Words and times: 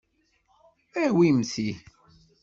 Awimt 1.03 1.49
ti. 1.53 1.69